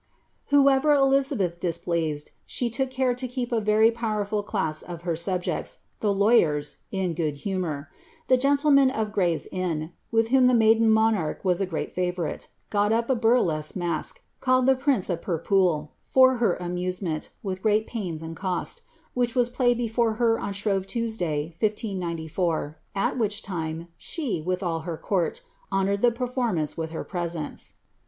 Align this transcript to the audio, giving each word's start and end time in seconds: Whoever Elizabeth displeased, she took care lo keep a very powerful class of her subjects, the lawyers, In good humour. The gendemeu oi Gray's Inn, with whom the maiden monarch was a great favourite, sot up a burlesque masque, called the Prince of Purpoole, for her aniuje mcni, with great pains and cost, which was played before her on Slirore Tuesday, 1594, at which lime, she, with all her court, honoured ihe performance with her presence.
Whoever 0.47 0.95
Elizabeth 0.95 1.59
displeased, 1.59 2.31
she 2.47 2.71
took 2.71 2.89
care 2.89 3.11
lo 3.11 3.27
keep 3.29 3.51
a 3.51 3.61
very 3.61 3.91
powerful 3.91 4.41
class 4.41 4.81
of 4.81 5.03
her 5.03 5.15
subjects, 5.15 5.81
the 5.99 6.11
lawyers, 6.11 6.77
In 6.91 7.13
good 7.13 7.35
humour. 7.45 7.87
The 8.27 8.35
gendemeu 8.39 8.97
oi 8.97 9.05
Gray's 9.11 9.45
Inn, 9.51 9.91
with 10.11 10.29
whom 10.29 10.47
the 10.47 10.55
maiden 10.55 10.89
monarch 10.89 11.45
was 11.45 11.61
a 11.61 11.67
great 11.67 11.91
favourite, 11.91 12.47
sot 12.71 12.91
up 12.91 13.11
a 13.11 13.15
burlesque 13.15 13.75
masque, 13.75 14.23
called 14.39 14.65
the 14.65 14.73
Prince 14.73 15.07
of 15.07 15.21
Purpoole, 15.21 15.91
for 16.01 16.37
her 16.37 16.57
aniuje 16.59 17.03
mcni, 17.03 17.29
with 17.43 17.61
great 17.61 17.85
pains 17.85 18.23
and 18.23 18.35
cost, 18.35 18.81
which 19.13 19.35
was 19.35 19.49
played 19.49 19.77
before 19.77 20.13
her 20.13 20.39
on 20.39 20.51
Slirore 20.51 20.83
Tuesday, 20.83 21.53
1594, 21.59 22.79
at 22.95 23.19
which 23.19 23.47
lime, 23.47 23.87
she, 23.99 24.41
with 24.41 24.63
all 24.63 24.79
her 24.79 24.97
court, 24.97 25.41
honoured 25.71 26.03
ihe 26.03 26.15
performance 26.15 26.75
with 26.75 26.89
her 26.89 27.03
presence. 27.03 27.73